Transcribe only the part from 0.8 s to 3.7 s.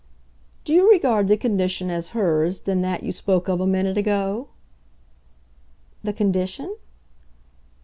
regard the condition as hers then that you spoke of a